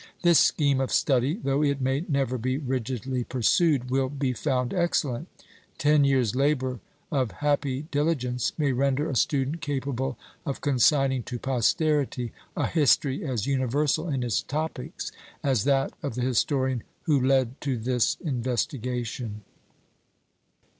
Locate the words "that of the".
15.65-16.21